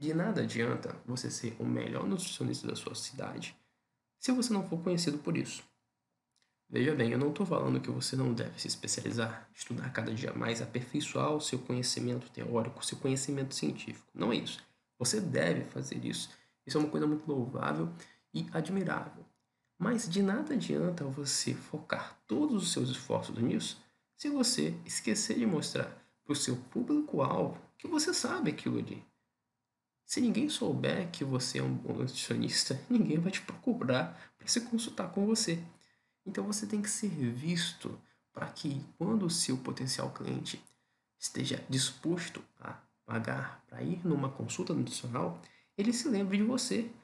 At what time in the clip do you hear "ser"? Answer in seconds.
1.30-1.54, 36.90-37.08